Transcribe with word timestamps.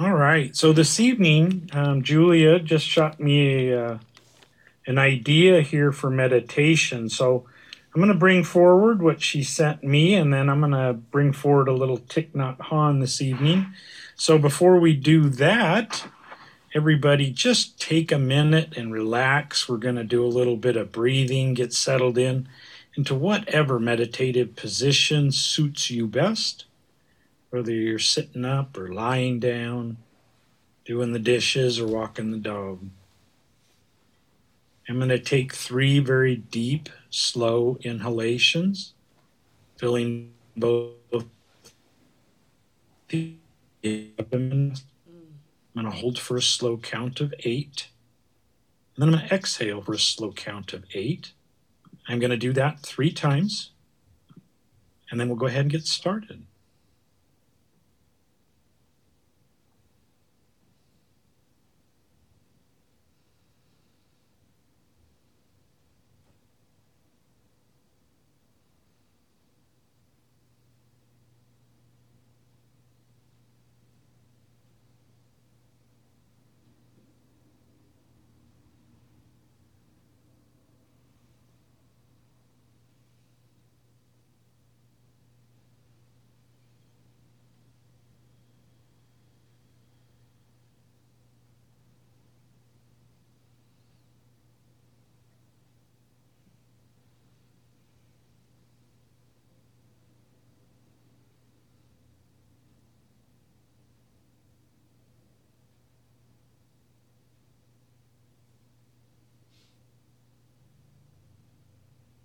All 0.00 0.14
right. 0.14 0.56
So 0.56 0.72
this 0.72 0.98
evening, 0.98 1.68
um, 1.74 2.02
Julia 2.02 2.58
just 2.58 2.86
shot 2.86 3.20
me 3.20 3.68
a, 3.68 3.84
uh, 3.84 3.98
an 4.86 4.96
idea 4.96 5.60
here 5.60 5.92
for 5.92 6.08
meditation. 6.08 7.10
So 7.10 7.44
I'm 7.94 8.00
going 8.00 8.10
to 8.10 8.18
bring 8.18 8.42
forward 8.42 9.02
what 9.02 9.20
she 9.20 9.42
sent 9.42 9.84
me, 9.84 10.14
and 10.14 10.32
then 10.32 10.48
I'm 10.48 10.60
going 10.60 10.72
to 10.72 10.94
bring 10.94 11.34
forward 11.34 11.68
a 11.68 11.74
little 11.74 11.98
Thich 11.98 12.30
Nhat 12.30 12.56
Hanh 12.56 13.02
this 13.02 13.20
evening. 13.20 13.74
So 14.14 14.38
before 14.38 14.80
we 14.80 14.94
do 14.94 15.28
that, 15.28 16.06
everybody 16.74 17.30
just 17.30 17.78
take 17.78 18.10
a 18.10 18.18
minute 18.18 18.78
and 18.78 18.94
relax. 18.94 19.68
We're 19.68 19.76
going 19.76 19.96
to 19.96 20.04
do 20.04 20.24
a 20.24 20.28
little 20.28 20.56
bit 20.56 20.78
of 20.78 20.92
breathing, 20.92 21.52
get 21.52 21.74
settled 21.74 22.16
in 22.16 22.48
into 22.94 23.14
whatever 23.14 23.78
meditative 23.78 24.56
position 24.56 25.30
suits 25.30 25.90
you 25.90 26.06
best 26.06 26.64
whether 27.50 27.72
you're 27.72 27.98
sitting 27.98 28.44
up 28.44 28.78
or 28.78 28.92
lying 28.92 29.40
down, 29.40 29.98
doing 30.84 31.12
the 31.12 31.18
dishes 31.18 31.78
or 31.78 31.86
walking 31.86 32.30
the 32.30 32.38
dog. 32.38 32.88
I'm 34.88 34.96
going 34.96 35.08
to 35.10 35.18
take 35.20 35.54
three 35.54 36.00
very 36.00 36.34
deep, 36.34 36.88
slow 37.10 37.78
inhalations, 37.82 38.94
filling 39.76 40.32
both 40.56 41.24
the 43.08 43.34
abdomen. 43.84 44.74
I'm 45.76 45.82
going 45.82 45.92
to 45.92 45.96
hold 45.96 46.18
for 46.18 46.36
a 46.36 46.42
slow 46.42 46.76
count 46.76 47.20
of 47.20 47.32
eight. 47.44 47.88
And 48.96 49.02
then 49.02 49.14
I'm 49.14 49.20
going 49.20 49.28
to 49.28 49.34
exhale 49.34 49.80
for 49.80 49.92
a 49.92 49.98
slow 49.98 50.32
count 50.32 50.72
of 50.72 50.84
eight. 50.92 51.34
I'm 52.08 52.18
going 52.18 52.30
to 52.30 52.36
do 52.36 52.52
that 52.54 52.80
three 52.80 53.12
times. 53.12 53.70
And 55.10 55.20
then 55.20 55.28
we'll 55.28 55.38
go 55.38 55.46
ahead 55.46 55.62
and 55.62 55.70
get 55.70 55.86
started. 55.86 56.44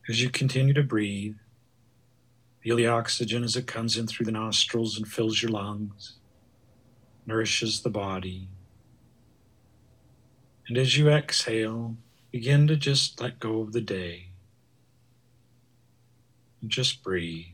As 0.07 0.21
you 0.21 0.29
continue 0.29 0.73
to 0.75 0.83
breathe, 0.83 1.37
feel 2.61 2.75
the 2.75 2.85
oxygen 2.85 3.43
as 3.43 3.55
it 3.55 3.65
comes 3.65 3.97
in 3.97 4.05
through 4.05 4.27
the 4.27 4.31
nostrils 4.31 4.97
and 4.97 5.07
fills 5.07 5.41
your 5.41 5.49
lungs, 5.49 6.17
nourishes 7.25 7.81
the 7.81 7.89
body. 7.89 8.47
And 10.67 10.77
as 10.77 10.95
you 10.95 11.09
exhale, 11.09 11.95
begin 12.31 12.67
to 12.67 12.75
just 12.75 13.19
let 13.19 13.39
go 13.39 13.61
of 13.61 13.73
the 13.73 13.81
day. 13.81 14.27
And 16.61 16.69
just 16.69 17.01
breathe. 17.01 17.45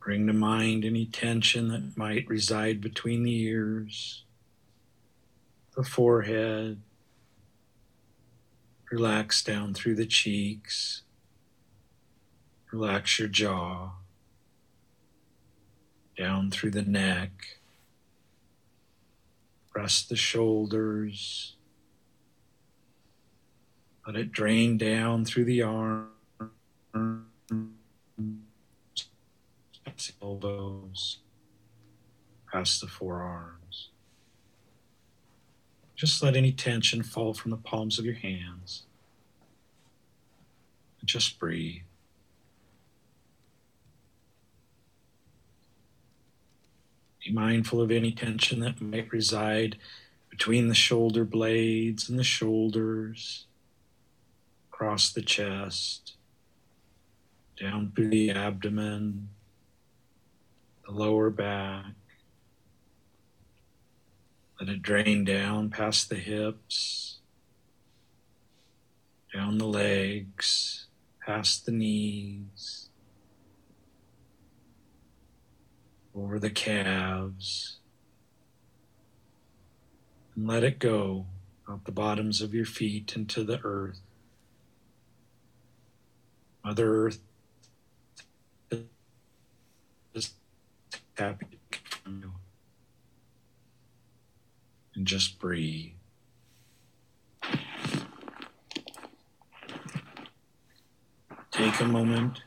Bring 0.00 0.26
to 0.26 0.32
mind 0.32 0.84
any 0.84 1.06
tension 1.06 1.68
that 1.68 1.96
might 1.96 2.26
reside 2.28 2.80
between 2.80 3.22
the 3.22 3.40
ears 3.42 4.24
the 5.80 5.88
forehead, 5.88 6.78
relax 8.90 9.42
down 9.42 9.72
through 9.72 9.94
the 9.94 10.04
cheeks, 10.04 11.04
relax 12.70 13.18
your 13.18 13.28
jaw, 13.28 13.92
down 16.18 16.50
through 16.50 16.70
the 16.70 16.82
neck, 16.82 17.30
rest 19.74 20.10
the 20.10 20.16
shoulders, 20.16 21.56
let 24.06 24.16
it 24.16 24.30
drain 24.32 24.76
down 24.76 25.24
through 25.24 25.46
the 25.46 25.62
arms, 25.62 26.10
elbows, 30.20 31.20
past 32.52 32.82
the 32.82 32.86
forearms. 32.86 33.59
Just 36.00 36.22
let 36.22 36.34
any 36.34 36.50
tension 36.50 37.02
fall 37.02 37.34
from 37.34 37.50
the 37.50 37.58
palms 37.58 37.98
of 37.98 38.06
your 38.06 38.14
hands. 38.14 38.84
And 40.98 41.06
just 41.06 41.38
breathe. 41.38 41.82
Be 47.22 47.30
mindful 47.30 47.82
of 47.82 47.90
any 47.90 48.12
tension 48.12 48.60
that 48.60 48.80
might 48.80 49.12
reside 49.12 49.76
between 50.30 50.68
the 50.68 50.74
shoulder 50.74 51.26
blades 51.26 52.08
and 52.08 52.18
the 52.18 52.24
shoulders, 52.24 53.44
across 54.72 55.12
the 55.12 55.20
chest, 55.20 56.14
down 57.60 57.92
through 57.94 58.08
the 58.08 58.30
abdomen, 58.30 59.28
the 60.86 60.92
lower 60.92 61.28
back. 61.28 61.84
Let 64.60 64.68
it 64.68 64.82
drain 64.82 65.24
down 65.24 65.70
past 65.70 66.10
the 66.10 66.16
hips, 66.16 67.20
down 69.32 69.56
the 69.56 69.64
legs, 69.64 70.86
past 71.24 71.64
the 71.64 71.72
knees, 71.72 72.90
over 76.14 76.38
the 76.38 76.50
calves. 76.50 77.78
And 80.36 80.46
let 80.46 80.62
it 80.62 80.78
go 80.78 81.24
out 81.66 81.86
the 81.86 81.92
bottoms 81.92 82.42
of 82.42 82.52
your 82.52 82.66
feet 82.66 83.14
into 83.16 83.42
the 83.42 83.60
earth. 83.64 84.02
Mother 86.62 87.06
Earth 87.06 87.20
is 90.12 90.34
happy 91.16 91.46
and 94.94 95.06
just 95.06 95.38
breathe. 95.38 95.92
Take 101.50 101.80
a 101.80 101.84
moment 101.84 102.42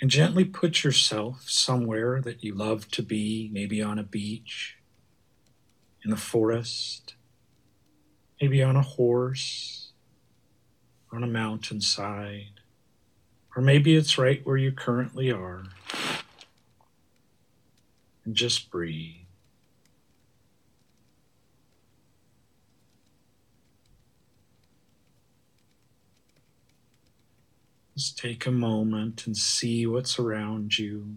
and 0.00 0.10
gently 0.10 0.44
put 0.44 0.82
yourself 0.82 1.44
somewhere 1.46 2.20
that 2.20 2.42
you 2.42 2.54
love 2.54 2.90
to 2.90 3.02
be, 3.02 3.48
maybe 3.52 3.80
on 3.80 3.98
a 3.98 4.02
beach, 4.02 4.78
in 6.04 6.10
the 6.10 6.16
forest, 6.16 7.14
maybe 8.40 8.62
on 8.62 8.74
a 8.74 8.82
horse, 8.82 9.92
on 11.12 11.22
a 11.22 11.28
mountainside, 11.28 12.60
or 13.54 13.62
maybe 13.62 13.94
it's 13.94 14.18
right 14.18 14.44
where 14.44 14.56
you 14.56 14.72
currently 14.72 15.30
are. 15.30 15.64
And 18.24 18.34
just 18.34 18.70
breathe. 18.70 19.26
Just 27.94 28.16
take 28.18 28.46
a 28.46 28.50
moment 28.50 29.26
and 29.26 29.36
see 29.36 29.86
what's 29.86 30.18
around 30.18 30.78
you. 30.78 31.16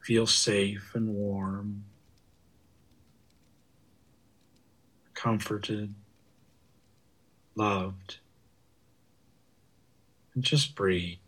Feel 0.00 0.26
safe 0.26 0.92
and 0.94 1.14
warm, 1.14 1.84
comforted, 5.14 5.94
loved, 7.56 8.18
and 10.32 10.44
just 10.44 10.76
breathe. 10.76 11.18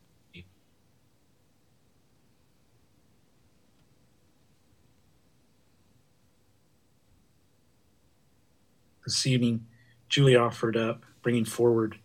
This 9.05 9.27
evening, 9.27 9.67
Julie 10.09 10.37
offered 10.37 10.77
up 10.77 11.03
bringing 11.23 11.47
forward 11.47 11.99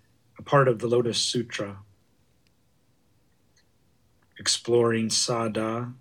part 0.46 0.68
of 0.68 0.80
the 0.80 0.88
Lotus 0.88 1.20
Sutra. 1.20 1.78
exploring 4.38 5.10
Saddha. 5.10 5.94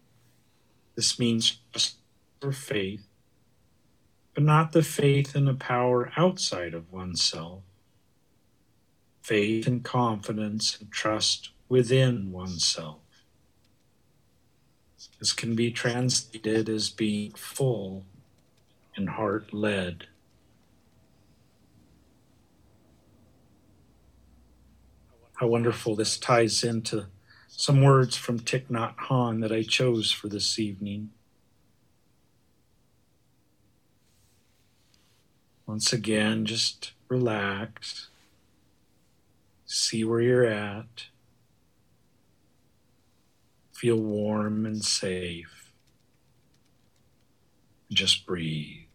This 0.96 1.18
means 1.18 1.58
just 1.72 1.96
for 2.40 2.52
faith, 2.52 3.06
but 4.34 4.42
not 4.42 4.72
the 4.72 4.82
faith 4.82 5.36
in 5.36 5.46
a 5.48 5.54
power 5.54 6.12
outside 6.16 6.74
of 6.74 6.92
oneself. 6.92 7.62
Faith 9.22 9.66
and 9.66 9.84
confidence 9.84 10.78
and 10.80 10.90
trust 10.90 11.50
within 11.68 12.32
oneself. 12.32 12.98
This 15.18 15.32
can 15.32 15.54
be 15.54 15.70
translated 15.70 16.68
as 16.68 16.90
being 16.90 17.32
full 17.34 18.04
and 18.96 19.10
heart 19.10 19.54
led. 19.54 20.08
How 25.42 25.48
wonderful 25.48 25.96
this 25.96 26.18
ties 26.18 26.62
into 26.62 27.06
some 27.48 27.82
words 27.82 28.16
from 28.16 28.38
Thich 28.38 28.68
Nhat 28.68 28.94
Hanh 29.08 29.40
that 29.40 29.50
I 29.50 29.64
chose 29.64 30.12
for 30.12 30.28
this 30.28 30.56
evening. 30.56 31.10
Once 35.66 35.92
again, 35.92 36.46
just 36.46 36.92
relax, 37.08 38.06
see 39.66 40.04
where 40.04 40.20
you're 40.20 40.46
at, 40.46 41.06
feel 43.72 43.96
warm 43.96 44.64
and 44.64 44.84
safe. 44.84 45.72
Just 47.90 48.26
breathe. 48.26 48.91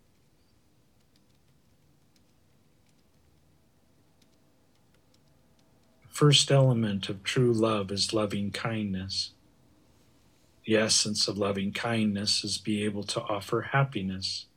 First 6.17 6.49
element 6.49 7.09
of 7.09 7.23
true 7.23 7.53
love 7.53 7.91
is 7.91 8.11
loving 8.11 8.49
kindness. 8.49 9.33
The 10.65 10.75
essence 10.75 11.27
of 11.27 11.37
loving 11.37 11.71
kindness 11.71 12.43
is 12.43 12.57
be 12.57 12.83
able 12.83 13.03
to 13.03 13.21
offer 13.21 13.69
happiness. 13.71 14.47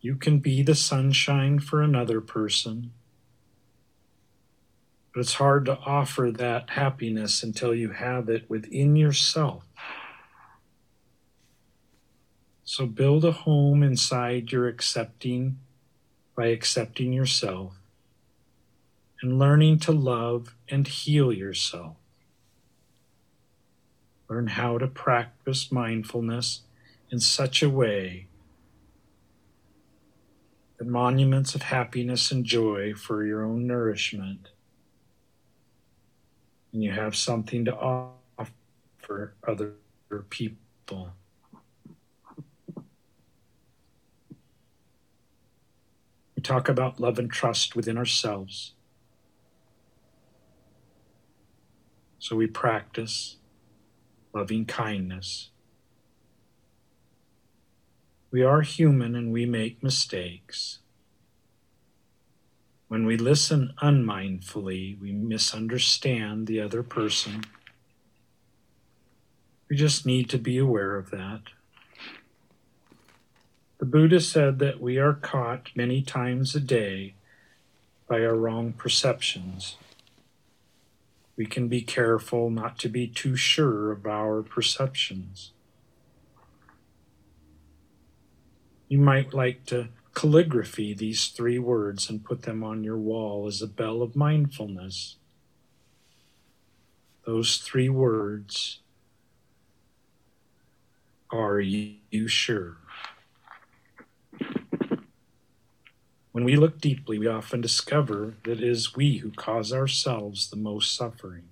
You 0.00 0.16
can 0.16 0.40
be 0.40 0.60
the 0.64 0.74
sunshine 0.74 1.60
for 1.60 1.82
another 1.82 2.20
person, 2.20 2.90
but 5.12 5.20
it's 5.20 5.34
hard 5.34 5.66
to 5.66 5.78
offer 5.78 6.32
that 6.32 6.70
happiness 6.70 7.44
until 7.44 7.76
you 7.76 7.90
have 7.90 8.28
it 8.28 8.50
within 8.50 8.96
yourself. 8.96 9.64
So 12.64 12.86
build 12.86 13.24
a 13.24 13.30
home 13.30 13.84
inside 13.84 14.50
your 14.50 14.66
accepting 14.66 15.60
by 16.34 16.46
accepting 16.46 17.12
yourself 17.12 17.74
and 19.24 19.38
learning 19.38 19.78
to 19.78 19.90
love 19.90 20.54
and 20.68 20.86
heal 20.86 21.32
yourself. 21.32 21.96
Learn 24.28 24.48
how 24.48 24.76
to 24.76 24.86
practice 24.86 25.72
mindfulness 25.72 26.60
in 27.10 27.18
such 27.18 27.62
a 27.62 27.70
way 27.70 28.26
that 30.76 30.86
monuments 30.86 31.54
of 31.54 31.62
happiness 31.62 32.30
and 32.30 32.44
joy 32.44 32.92
for 32.92 33.24
your 33.24 33.42
own 33.42 33.66
nourishment, 33.66 34.50
and 36.74 36.84
you 36.84 36.92
have 36.92 37.16
something 37.16 37.64
to 37.64 37.74
offer 37.74 39.32
other 39.48 39.72
people. 40.28 41.14
We 46.36 46.42
talk 46.42 46.68
about 46.68 47.00
love 47.00 47.18
and 47.18 47.30
trust 47.30 47.74
within 47.74 47.96
ourselves. 47.96 48.74
So 52.24 52.36
we 52.36 52.46
practice 52.46 53.36
loving 54.32 54.64
kindness. 54.64 55.50
We 58.30 58.42
are 58.42 58.62
human 58.62 59.14
and 59.14 59.30
we 59.30 59.44
make 59.44 59.82
mistakes. 59.82 60.78
When 62.88 63.04
we 63.04 63.18
listen 63.18 63.74
unmindfully, 63.82 64.96
we 65.02 65.12
misunderstand 65.12 66.46
the 66.46 66.62
other 66.62 66.82
person. 66.82 67.44
We 69.68 69.76
just 69.76 70.06
need 70.06 70.30
to 70.30 70.38
be 70.38 70.56
aware 70.56 70.96
of 70.96 71.10
that. 71.10 71.42
The 73.76 73.84
Buddha 73.84 74.20
said 74.20 74.60
that 74.60 74.80
we 74.80 74.96
are 74.96 75.12
caught 75.12 75.68
many 75.74 76.00
times 76.00 76.54
a 76.54 76.60
day 76.60 77.16
by 78.08 78.24
our 78.24 78.34
wrong 78.34 78.72
perceptions 78.72 79.76
we 81.36 81.46
can 81.46 81.68
be 81.68 81.82
careful 81.82 82.50
not 82.50 82.78
to 82.78 82.88
be 82.88 83.06
too 83.06 83.36
sure 83.36 83.90
of 83.90 84.06
our 84.06 84.42
perceptions. 84.42 85.52
You 88.88 88.98
might 88.98 89.34
like 89.34 89.64
to 89.66 89.88
calligraphy 90.14 90.94
these 90.94 91.26
three 91.28 91.58
words 91.58 92.08
and 92.08 92.24
put 92.24 92.42
them 92.42 92.62
on 92.62 92.84
your 92.84 92.98
wall 92.98 93.48
as 93.48 93.60
a 93.60 93.66
bell 93.66 94.00
of 94.00 94.14
mindfulness. 94.14 95.16
Those 97.26 97.58
three 97.58 97.88
words 97.88 98.80
are 101.30 101.58
you 101.58 102.28
sure? 102.28 102.76
When 106.34 106.42
we 106.42 106.56
look 106.56 106.80
deeply, 106.80 107.16
we 107.16 107.28
often 107.28 107.60
discover 107.60 108.34
that 108.42 108.58
it 108.58 108.64
is 108.64 108.96
we 108.96 109.18
who 109.18 109.30
cause 109.30 109.72
ourselves 109.72 110.50
the 110.50 110.56
most 110.56 110.92
suffering. 110.92 111.44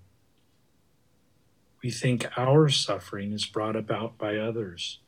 We 1.84 1.92
think 1.92 2.26
our 2.36 2.68
suffering 2.68 3.30
is 3.32 3.46
brought 3.46 3.76
about 3.76 4.18
by 4.18 4.38
others 4.38 4.98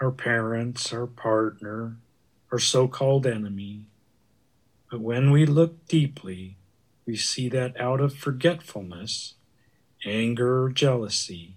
our 0.00 0.10
parents, 0.10 0.94
our 0.94 1.06
partner, 1.06 1.98
our 2.50 2.58
so 2.58 2.88
called 2.88 3.26
enemy. 3.26 3.84
But 4.90 5.02
when 5.02 5.30
we 5.30 5.44
look 5.44 5.86
deeply, 5.86 6.56
we 7.04 7.16
see 7.16 7.50
that 7.50 7.78
out 7.78 8.00
of 8.00 8.14
forgetfulness, 8.14 9.34
anger, 10.06 10.62
or 10.62 10.70
jealousy, 10.70 11.56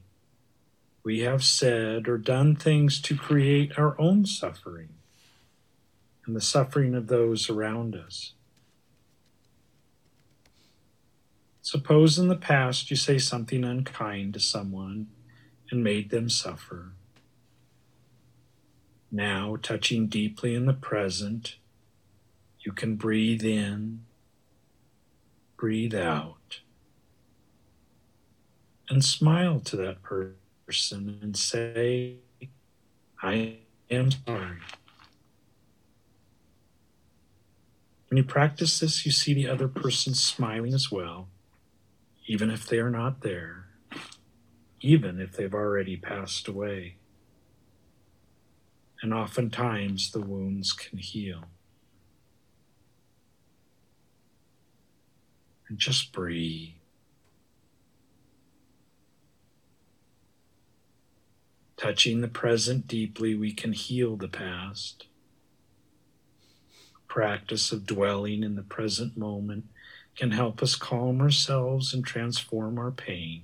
we 1.05 1.21
have 1.21 1.41
said 1.45 2.09
or 2.09 2.17
done 2.17 2.57
things 2.57 2.99
to 3.03 3.15
create 3.15 3.79
our 3.79 3.97
own 3.97 4.25
suffering 4.25 4.96
and 6.27 6.35
the 6.35 6.41
suffering 6.41 6.93
of 6.93 7.07
those 7.07 7.49
around 7.49 7.95
us. 7.95 8.33
Suppose 11.61 12.19
in 12.19 12.27
the 12.27 12.35
past 12.35 12.91
you 12.91 12.97
say 12.97 13.17
something 13.17 13.63
unkind 13.63 14.33
to 14.33 14.39
someone 14.39 15.07
and 15.71 15.83
made 15.83 16.09
them 16.09 16.29
suffer. 16.29 16.91
Now, 19.11 19.57
touching 19.61 20.07
deeply 20.07 20.53
in 20.53 20.65
the 20.65 20.73
present, 20.73 21.55
you 22.59 22.73
can 22.73 22.97
breathe 22.97 23.43
in, 23.43 24.01
breathe 25.55 25.95
out, 25.95 26.59
and 28.89 29.03
smile 29.03 29.59
to 29.61 29.77
that 29.77 30.01
person 30.03 31.19
and 31.21 31.35
say, 31.35 32.15
I 33.21 33.57
am 33.89 34.11
sorry. 34.11 34.57
When 38.09 38.17
you 38.17 38.23
practice 38.23 38.79
this, 38.79 39.05
you 39.05 39.11
see 39.11 39.33
the 39.33 39.49
other 39.49 39.67
person 39.67 40.13
smiling 40.13 40.73
as 40.73 40.91
well, 40.91 41.27
even 42.25 42.49
if 42.49 42.65
they 42.65 42.79
are 42.79 42.89
not 42.89 43.21
there, 43.21 43.65
even 44.79 45.19
if 45.19 45.33
they've 45.33 45.53
already 45.53 45.97
passed 45.97 46.47
away. 46.47 46.95
And 49.01 49.13
oftentimes 49.13 50.11
the 50.11 50.21
wounds 50.21 50.71
can 50.71 50.97
heal. 50.99 51.43
And 55.67 55.77
just 55.77 56.13
breathe. 56.13 56.69
Touching 61.75 62.21
the 62.21 62.27
present 62.29 62.87
deeply, 62.87 63.35
we 63.35 63.51
can 63.51 63.73
heal 63.73 64.15
the 64.15 64.29
past 64.29 65.07
practice 67.07 67.71
of 67.71 67.85
dwelling 67.85 68.43
in 68.43 68.55
the 68.55 68.63
present 68.63 69.17
moment 69.17 69.65
can 70.15 70.31
help 70.31 70.63
us 70.63 70.75
calm 70.75 71.21
ourselves 71.21 71.93
and 71.93 72.05
transform 72.05 72.77
our 72.77 72.91
pain. 72.91 73.43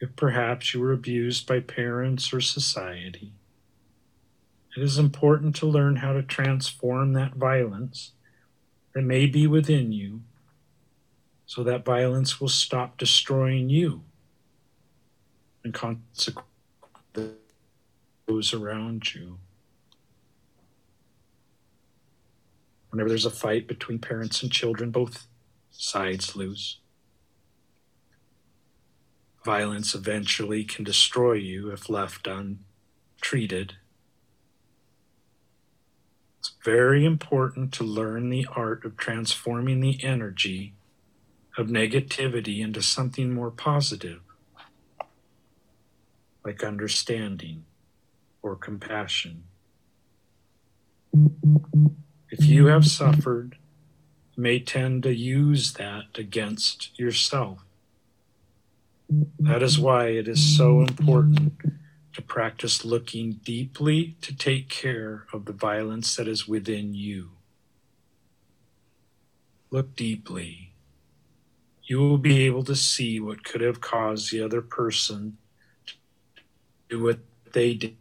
If 0.00 0.14
perhaps 0.16 0.74
you 0.74 0.80
were 0.80 0.92
abused 0.92 1.46
by 1.46 1.60
parents 1.60 2.32
or 2.32 2.40
society, 2.40 3.32
it 4.76 4.82
is 4.82 4.98
important 4.98 5.54
to 5.56 5.66
learn 5.66 5.96
how 5.96 6.12
to 6.12 6.22
transform 6.22 7.12
that 7.12 7.34
violence 7.34 8.12
that 8.94 9.02
may 9.02 9.26
be 9.26 9.46
within 9.46 9.92
you 9.92 10.22
so 11.46 11.62
that 11.62 11.84
violence 11.84 12.40
will 12.40 12.48
stop 12.48 12.96
destroying 12.96 13.68
you 13.68 14.02
and 15.64 15.74
consequently 15.74 17.32
those 18.26 18.54
around 18.54 19.14
you. 19.14 19.38
Whenever 22.92 23.08
there's 23.08 23.24
a 23.24 23.30
fight 23.30 23.66
between 23.66 23.98
parents 23.98 24.42
and 24.42 24.52
children, 24.52 24.90
both 24.90 25.26
sides 25.70 26.36
lose. 26.36 26.78
Violence 29.46 29.94
eventually 29.94 30.62
can 30.62 30.84
destroy 30.84 31.32
you 31.32 31.70
if 31.70 31.88
left 31.88 32.28
untreated. 32.28 33.76
It's 36.38 36.52
very 36.62 37.06
important 37.06 37.72
to 37.72 37.82
learn 37.82 38.28
the 38.28 38.46
art 38.54 38.84
of 38.84 38.98
transforming 38.98 39.80
the 39.80 40.04
energy 40.04 40.74
of 41.56 41.68
negativity 41.68 42.60
into 42.60 42.82
something 42.82 43.32
more 43.32 43.50
positive, 43.50 44.20
like 46.44 46.62
understanding 46.62 47.64
or 48.42 48.54
compassion. 48.54 49.44
If 52.32 52.46
you 52.46 52.66
have 52.68 52.86
suffered, 52.86 53.58
may 54.38 54.58
tend 54.58 55.02
to 55.02 55.14
use 55.14 55.74
that 55.74 56.04
against 56.16 56.98
yourself. 56.98 57.58
That 59.38 59.62
is 59.62 59.78
why 59.78 60.06
it 60.06 60.26
is 60.26 60.56
so 60.56 60.80
important 60.80 61.52
to 62.14 62.22
practice 62.22 62.86
looking 62.86 63.34
deeply 63.44 64.16
to 64.22 64.34
take 64.34 64.70
care 64.70 65.26
of 65.30 65.44
the 65.44 65.52
violence 65.52 66.16
that 66.16 66.26
is 66.26 66.48
within 66.48 66.94
you. 66.94 67.32
Look 69.70 69.94
deeply. 69.94 70.72
You 71.84 71.98
will 71.98 72.16
be 72.16 72.46
able 72.46 72.64
to 72.64 72.74
see 72.74 73.20
what 73.20 73.44
could 73.44 73.60
have 73.60 73.82
caused 73.82 74.32
the 74.32 74.40
other 74.42 74.62
person 74.62 75.36
to 75.84 75.94
do 76.88 77.02
what 77.02 77.18
they 77.52 77.74
did. 77.74 77.94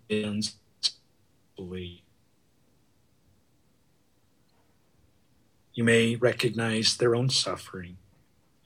You 5.74 5.84
may 5.86 6.16
recognize 6.16 6.98
their 6.98 7.16
own 7.16 7.30
suffering 7.30 7.98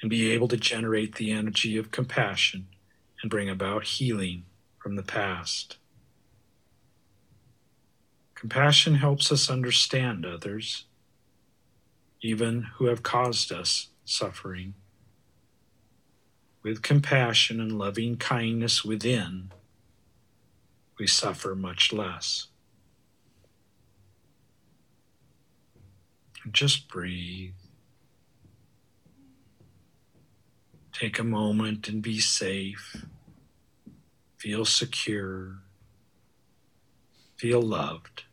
and 0.02 0.10
be 0.10 0.32
able 0.32 0.48
to 0.48 0.58
generate 0.58 1.16
the 1.16 1.32
energy 1.32 1.78
of 1.78 1.92
compassion 1.92 2.68
and 3.22 3.30
bring 3.30 3.50
about 3.50 3.84
healing 3.86 4.46
from 4.80 4.96
the 4.96 5.04
past. 5.04 5.78
Compassion 8.34 8.96
helps 8.96 9.32
us 9.32 9.50
understand 9.50 10.26
others, 10.26 10.86
even 12.22 12.64
who 12.76 12.86
have 12.86 13.04
caused 13.04 13.52
us 13.52 13.90
suffering. 14.04 14.74
With 16.64 16.82
compassion 16.82 17.60
and 17.60 17.78
loving 17.78 18.18
kindness 18.18 18.84
within, 18.84 19.52
we 21.00 21.08
suffer 21.08 21.56
much 21.56 21.94
less. 21.94 22.48
Just 26.52 26.88
breathe. 26.88 27.54
Take 30.94 31.18
a 31.20 31.24
moment 31.24 31.90
and 31.90 32.02
be 32.02 32.20
safe. 32.20 33.06
Feel 34.38 34.64
secure. 34.64 35.58
Feel 37.36 37.62
loved. 37.62 38.24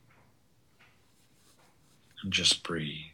And 2.23 2.33
just 2.33 2.63
breathe. 2.63 3.07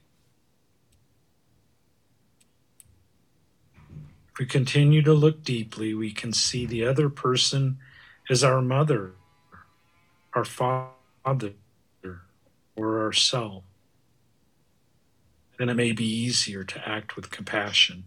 If 4.33 4.39
we 4.39 4.47
continue 4.47 5.03
to 5.03 5.15
look 5.15 5.43
deeply, 5.43 5.95
we 5.95 6.11
can 6.11 6.33
see 6.33 6.67
the 6.67 6.85
other 6.85 7.09
person 7.09 7.79
as 8.29 8.45
our 8.45 8.61
mother, 8.61 9.13
our 10.35 10.45
father, 10.45 11.55
or 12.77 13.01
ourself 13.01 13.65
then 15.59 15.69
it 15.69 15.75
may 15.75 15.93
be 15.93 16.07
easier 16.07 16.65
to 16.65 16.89
act 16.89 17.17
with 17.17 17.31
compassion. 17.31 18.05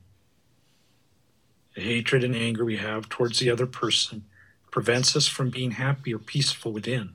The 1.76 1.82
hatred 1.82 2.24
and 2.24 2.36
anger 2.36 2.66
we 2.66 2.78
have 2.78 3.10
towards 3.10 3.40
the 3.40 3.50
other 3.50 3.68
person 3.68 4.24
prevents 4.72 5.16
us 5.16 5.28
from 5.28 5.50
being 5.50 5.72
happy 5.72 6.14
or 6.14 6.20
peaceful 6.20 6.72
within. 6.72 7.14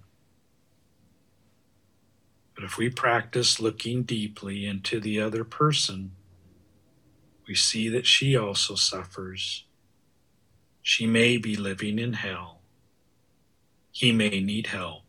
But 2.54 2.64
if 2.64 2.78
we 2.78 2.88
practice 2.88 3.60
looking 3.60 4.02
deeply 4.02 4.66
into 4.66 4.98
the 5.00 5.20
other 5.20 5.44
person, 5.44 6.12
we 7.46 7.54
see 7.54 7.88
that 7.90 8.06
she 8.06 8.36
also 8.36 8.74
suffers. 8.74 9.64
She 10.82 11.06
may 11.06 11.36
be 11.36 11.56
living 11.56 11.98
in 11.98 12.14
hell. 12.14 12.60
He 13.92 14.12
may 14.12 14.40
need 14.40 14.68
help. 14.68 15.02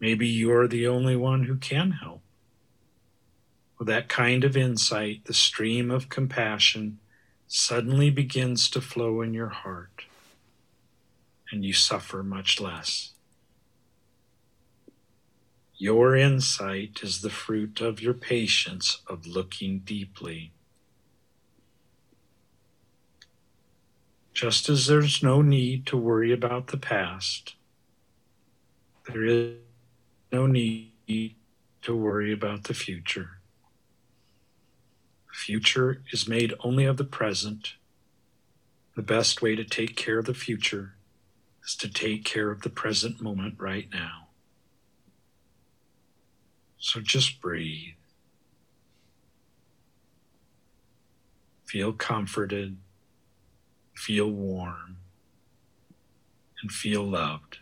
Maybe 0.00 0.26
you're 0.26 0.66
the 0.66 0.86
only 0.86 1.16
one 1.16 1.44
who 1.44 1.56
can 1.56 1.92
help. 1.92 2.19
With 3.80 3.88
that 3.88 4.10
kind 4.10 4.44
of 4.44 4.58
insight, 4.58 5.24
the 5.24 5.32
stream 5.32 5.90
of 5.90 6.10
compassion 6.10 6.98
suddenly 7.48 8.10
begins 8.10 8.68
to 8.68 8.80
flow 8.82 9.22
in 9.22 9.32
your 9.32 9.48
heart, 9.48 10.04
and 11.50 11.64
you 11.64 11.72
suffer 11.72 12.22
much 12.22 12.60
less. 12.60 13.12
Your 15.78 16.14
insight 16.14 17.00
is 17.02 17.22
the 17.22 17.30
fruit 17.30 17.80
of 17.80 18.02
your 18.02 18.12
patience 18.12 19.00
of 19.06 19.26
looking 19.26 19.78
deeply. 19.78 20.52
Just 24.34 24.68
as 24.68 24.88
there's 24.88 25.22
no 25.22 25.40
need 25.40 25.86
to 25.86 25.96
worry 25.96 26.32
about 26.32 26.66
the 26.66 26.76
past, 26.76 27.54
there 29.06 29.24
is 29.24 29.54
no 30.30 30.46
need 30.46 30.90
to 31.80 31.96
worry 31.96 32.30
about 32.30 32.64
the 32.64 32.74
future 32.74 33.39
future 35.40 36.02
is 36.12 36.28
made 36.28 36.52
only 36.60 36.84
of 36.84 36.98
the 36.98 37.04
present. 37.04 37.74
The 38.94 39.02
best 39.02 39.40
way 39.40 39.56
to 39.56 39.64
take 39.64 39.96
care 39.96 40.18
of 40.18 40.26
the 40.26 40.34
future 40.34 40.96
is 41.64 41.74
to 41.76 41.88
take 41.88 42.24
care 42.24 42.50
of 42.50 42.60
the 42.60 42.68
present 42.68 43.22
moment 43.22 43.54
right 43.58 43.88
now. 43.90 44.28
So 46.78 47.00
just 47.00 47.40
breathe. 47.40 47.94
Feel 51.64 51.94
comforted, 51.94 52.76
feel 53.94 54.30
warm, 54.30 54.96
and 56.60 56.70
feel 56.70 57.04
loved. 57.04 57.58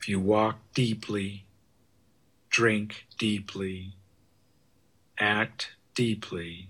If 0.00 0.08
you 0.08 0.18
walk 0.18 0.58
deeply, 0.74 1.44
drink 2.52 3.06
deeply, 3.18 3.94
act 5.18 5.70
deeply 5.94 6.68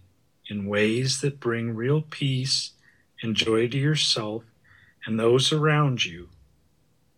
in 0.48 0.66
ways 0.66 1.20
that 1.20 1.40
bring 1.40 1.74
real 1.74 2.00
peace 2.00 2.70
and 3.20 3.34
joy 3.34 3.68
to 3.68 3.76
yourself 3.76 4.44
and 5.04 5.18
those 5.18 5.52
around 5.52 6.04
you, 6.04 6.28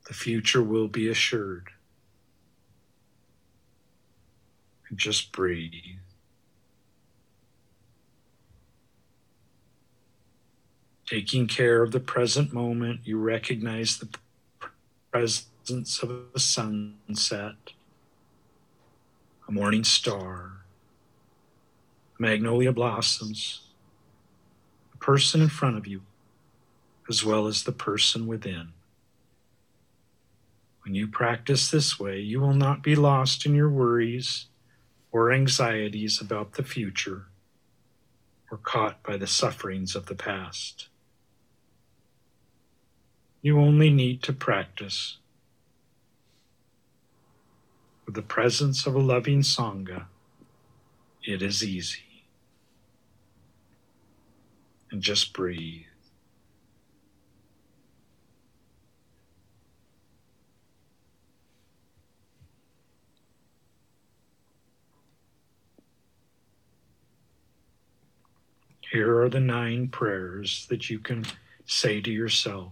the 0.08 0.14
future 0.14 0.62
will 0.62 0.88
be 0.88 1.08
assured. 1.08 1.68
And 4.88 4.98
just 4.98 5.30
breathe. 5.30 5.72
Taking 11.06 11.46
care 11.46 11.82
of 11.82 11.92
the 11.92 12.00
present 12.00 12.52
moment, 12.52 13.00
you 13.04 13.18
recognize 13.18 13.98
the 13.98 14.08
presence 15.10 16.02
of 16.02 16.10
a 16.34 16.38
sunset 16.38 17.56
a 19.46 19.52
morning 19.52 19.84
star, 19.84 20.64
magnolia 22.18 22.72
blossoms, 22.72 23.60
the 24.92 24.98
person 24.98 25.42
in 25.42 25.48
front 25.48 25.76
of 25.76 25.86
you, 25.86 26.02
as 27.10 27.24
well 27.24 27.46
as 27.46 27.64
the 27.64 27.72
person 27.72 28.26
within. 28.26 28.68
When 30.82 30.94
you 30.94 31.06
practice 31.06 31.70
this 31.70 31.98
way, 31.98 32.20
you 32.20 32.40
will 32.40 32.54
not 32.54 32.82
be 32.82 32.94
lost 32.94 33.44
in 33.44 33.54
your 33.54 33.70
worries 33.70 34.46
or 35.12 35.32
anxieties 35.32 36.20
about 36.20 36.54
the 36.54 36.62
future 36.62 37.26
or 38.50 38.58
caught 38.58 39.02
by 39.02 39.16
the 39.16 39.26
sufferings 39.26 39.94
of 39.94 40.06
the 40.06 40.14
past. 40.14 40.88
You 43.42 43.58
only 43.60 43.90
need 43.90 44.22
to 44.22 44.32
practice 44.32 45.18
with 48.06 48.14
the 48.14 48.22
presence 48.22 48.86
of 48.86 48.94
a 48.94 49.00
loving 49.00 49.40
Sangha, 49.40 50.06
it 51.22 51.42
is 51.42 51.64
easy. 51.64 52.00
And 54.90 55.02
just 55.02 55.32
breathe. 55.32 55.86
Here 68.92 69.18
are 69.18 69.28
the 69.28 69.40
nine 69.40 69.88
prayers 69.88 70.66
that 70.68 70.88
you 70.88 71.00
can 71.00 71.24
say 71.66 72.00
to 72.00 72.12
yourself. 72.12 72.70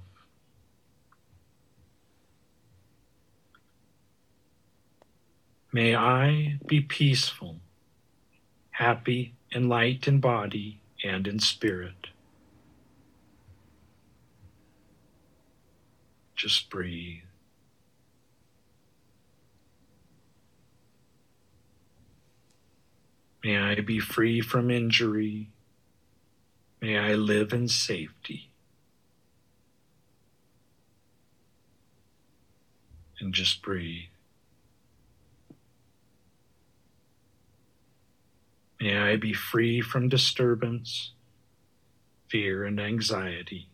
May 5.73 5.97
I 5.97 6.59
be 6.67 6.83
peaceful, 6.83 7.57
happy, 8.73 9.35
and 9.53 9.71
light 9.71 10.07
in 10.07 10.21
body 10.21 10.83
and 11.03 11.27
in 11.27 11.39
spirit. 11.39 12.09
Just 16.37 16.69
breathe. 16.69 17.23
May 23.43 23.57
I 23.57 23.77
be 23.77 23.99
free 23.99 24.43
from 24.43 24.71
injury. 24.71 25.49
May 26.83 26.99
I 26.99 27.15
live 27.15 27.53
in 27.55 27.67
safety. 27.69 28.51
And 33.21 33.33
just 33.33 33.63
breathe. 33.63 34.09
May 38.83 38.99
I 38.99 39.15
be 39.15 39.33
free 39.33 39.81
from 39.81 40.09
disturbance, 40.09 41.13
fear, 42.27 42.65
and 42.65 42.81
anxiety. 42.81 43.69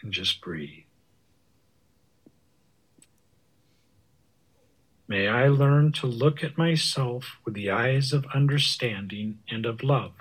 And 0.00 0.12
just 0.12 0.40
breathe. 0.40 0.84
May 5.08 5.26
I 5.26 5.48
learn 5.48 5.90
to 5.94 6.06
look 6.06 6.44
at 6.44 6.56
myself 6.56 7.38
with 7.44 7.54
the 7.54 7.68
eyes 7.68 8.12
of 8.12 8.24
understanding 8.32 9.40
and 9.50 9.66
of 9.66 9.82
love. 9.82 10.12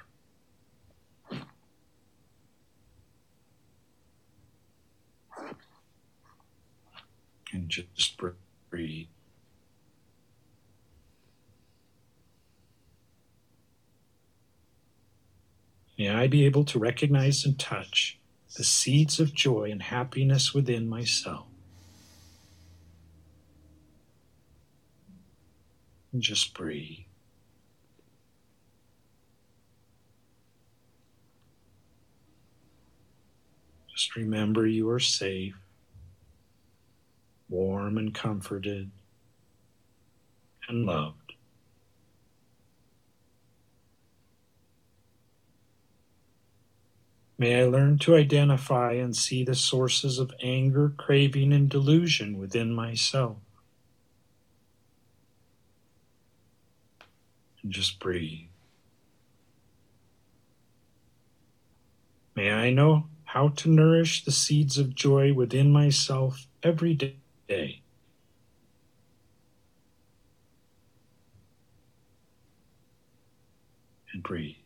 And 7.53 7.69
just 7.69 8.19
breathe. 8.71 9.05
May 15.97 16.09
I 16.09 16.27
be 16.27 16.45
able 16.45 16.65
to 16.65 16.79
recognize 16.79 17.45
and 17.45 17.57
touch 17.57 18.19
the 18.57 18.63
seeds 18.63 19.19
of 19.19 19.33
joy 19.33 19.71
and 19.71 19.81
happiness 19.81 20.53
within 20.53 20.87
myself. 20.87 21.47
and 26.15 26.23
just 26.23 26.53
breathe. 26.53 26.99
Just 33.93 34.15
remember 34.15 34.65
you 34.65 34.89
are 34.89 34.99
safe, 34.99 35.55
warm 37.49 37.97
and 37.97 38.15
comforted, 38.15 38.91
and 40.69 40.85
loved. 40.85 41.24
May 47.37 47.61
I 47.61 47.65
learn 47.65 47.97
to 47.99 48.15
identify 48.15 48.93
and 48.93 49.15
see 49.15 49.43
the 49.43 49.55
sources 49.55 50.19
of 50.19 50.33
anger, 50.41 50.93
craving, 50.95 51.51
and 51.51 51.69
delusion 51.69 52.37
within 52.37 52.73
myself. 52.73 53.37
and 57.65 57.73
just 57.73 57.99
breathe. 57.99 58.47
May 62.35 62.51
I 62.51 62.69
know 62.69 63.07
how 63.23 63.49
to 63.49 63.69
nourish 63.69 64.23
the 64.23 64.31
seeds 64.31 64.77
of 64.77 64.93
joy 64.93 65.33
within 65.33 65.71
myself 65.71 66.45
every 66.61 66.93
day. 66.93 67.81
And 74.13 74.21
breathe. 74.21 74.64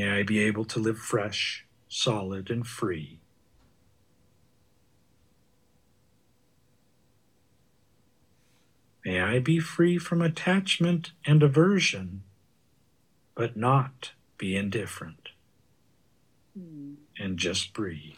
May 0.00 0.20
I 0.20 0.22
be 0.22 0.38
able 0.40 0.64
to 0.64 0.78
live 0.78 0.98
fresh, 0.98 1.66
solid, 1.88 2.50
and 2.50 2.66
free 2.66 3.20
May 9.04 9.20
I 9.20 9.38
be 9.38 9.58
free 9.58 9.98
from 9.98 10.20
attachment 10.20 11.12
and 11.24 11.42
aversion, 11.42 12.22
but 13.34 13.56
not 13.56 14.12
be 14.36 14.56
indifferent. 14.56 15.30
Mm. 16.58 16.96
And 17.18 17.38
just 17.38 17.72
breathe. 17.72 18.16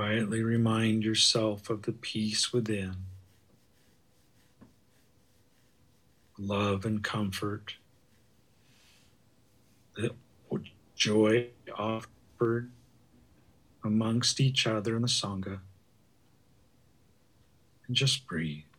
Quietly 0.00 0.42
remind 0.42 1.04
yourself 1.04 1.68
of 1.68 1.82
the 1.82 1.92
peace 1.92 2.54
within, 2.54 2.96
love 6.38 6.86
and 6.86 7.04
comfort, 7.04 7.74
the 9.96 10.14
joy 10.96 11.48
offered 11.76 12.70
amongst 13.84 14.40
each 14.40 14.66
other 14.66 14.96
in 14.96 15.02
the 15.02 15.08
Sangha, 15.08 15.60
and 17.86 17.94
just 17.94 18.26
breathe. 18.26 18.69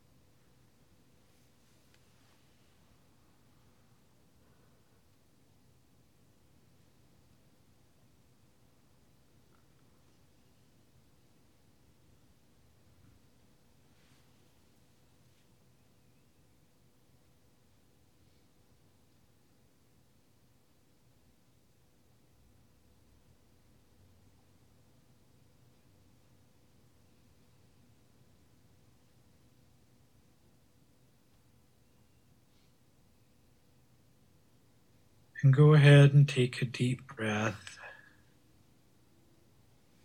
And 35.44 35.54
go 35.54 35.74
ahead 35.74 36.14
and 36.14 36.30
take 36.30 36.62
a 36.62 36.66
deep 36.66 37.16
breath. 37.16 37.80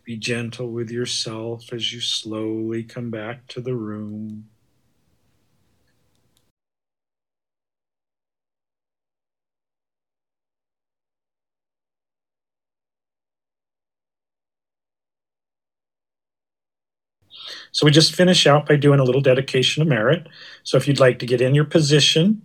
Be 0.04 0.16
gentle 0.16 0.70
with 0.70 0.90
yourself 0.90 1.72
as 1.72 1.92
you 1.92 2.00
slowly 2.00 2.82
come 2.82 3.10
back 3.10 3.46
to 3.48 3.60
the 3.60 3.74
room. 3.74 4.48
So 17.72 17.84
we 17.84 17.90
just 17.90 18.14
finish 18.14 18.46
out 18.46 18.66
by 18.66 18.76
doing 18.76 19.00
a 19.00 19.04
little 19.04 19.20
dedication 19.20 19.82
of 19.82 19.88
merit. 19.88 20.28
So 20.62 20.78
if 20.78 20.88
you'd 20.88 21.00
like 21.00 21.18
to 21.18 21.26
get 21.26 21.42
in 21.42 21.54
your 21.54 21.66
position, 21.66 22.40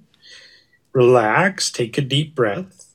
relax, 0.93 1.71
take 1.71 1.97
a 1.97 2.01
deep 2.01 2.36
breath. 2.36 2.93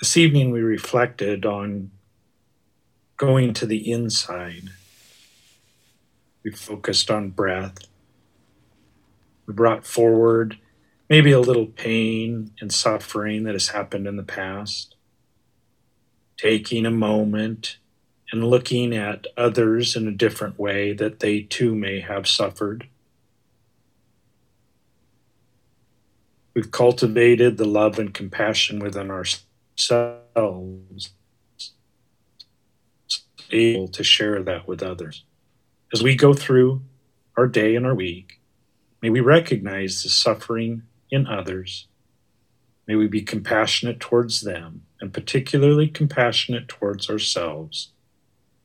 This 0.00 0.16
evening 0.16 0.50
we 0.50 0.60
reflected 0.60 1.46
on 1.46 1.90
going 3.16 3.54
to 3.54 3.66
the 3.66 3.90
inside. 3.90 4.70
We 6.42 6.50
focused 6.50 7.10
on 7.10 7.30
breath. 7.30 7.78
We 9.46 9.54
brought 9.54 9.86
forward 9.86 10.58
maybe 11.08 11.30
a 11.30 11.40
little 11.40 11.66
pain 11.66 12.50
and 12.60 12.72
suffering 12.72 13.44
that 13.44 13.54
has 13.54 13.68
happened 13.68 14.08
in 14.08 14.16
the 14.16 14.22
past. 14.24 14.96
Taking 16.36 16.84
a 16.84 16.90
moment 16.90 17.76
and 18.32 18.48
looking 18.48 18.96
at 18.96 19.26
others 19.36 19.94
in 19.94 20.08
a 20.08 20.12
different 20.12 20.58
way 20.58 20.94
that 20.94 21.20
they 21.20 21.42
too 21.42 21.74
may 21.74 22.00
have 22.00 22.26
suffered. 22.26 22.88
We've 26.54 26.70
cultivated 26.70 27.58
the 27.58 27.66
love 27.66 27.98
and 27.98 28.12
compassion 28.12 28.78
within 28.78 29.10
ourselves, 29.10 31.10
able 33.50 33.88
to 33.88 34.02
share 34.02 34.42
that 34.42 34.66
with 34.66 34.82
others. 34.82 35.24
As 35.92 36.02
we 36.02 36.16
go 36.16 36.32
through 36.32 36.80
our 37.36 37.46
day 37.46 37.76
and 37.76 37.86
our 37.86 37.94
week, 37.94 38.40
may 39.02 39.10
we 39.10 39.20
recognize 39.20 40.02
the 40.02 40.08
suffering 40.08 40.82
in 41.10 41.26
others. 41.26 41.86
May 42.86 42.96
we 42.96 43.08
be 43.08 43.22
compassionate 43.22 44.00
towards 44.00 44.40
them 44.40 44.84
and 45.00 45.12
particularly 45.12 45.88
compassionate 45.88 46.68
towards 46.68 47.10
ourselves 47.10 47.91